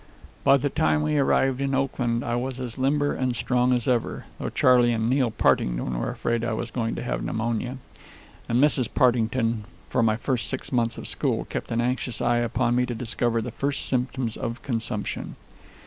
By 0.43 0.57
the 0.57 0.69
time 0.71 1.03
we 1.03 1.19
arrived 1.19 1.61
in 1.61 1.75
Oakland 1.75 2.23
I 2.25 2.33
was 2.35 2.59
as 2.59 2.79
limber 2.79 3.13
and 3.13 3.35
strong 3.35 3.71
as 3.71 3.87
ever, 3.87 4.25
though 4.39 4.49
Charley 4.49 4.91
and 4.93 5.07
Neil 5.07 5.29
Partington 5.29 5.95
were 5.99 6.09
afraid 6.09 6.43
I 6.43 6.53
was 6.53 6.71
going 6.71 6.95
to 6.95 7.03
have 7.03 7.23
pneumonia, 7.23 7.77
and 8.49 8.57
Mrs. 8.59 8.89
Partington, 8.91 9.65
for 9.89 10.01
my 10.01 10.15
first 10.15 10.47
six 10.49 10.71
months 10.71 10.97
of 10.97 11.07
school, 11.07 11.45
kept 11.45 11.69
an 11.71 11.81
anxious 11.81 12.19
eye 12.19 12.37
upon 12.37 12.75
me 12.75 12.87
to 12.87 12.95
discover 12.95 13.43
the 13.43 13.51
first 13.51 13.85
symptoms 13.85 14.37
of 14.37 14.63
consumption. 14.63 15.35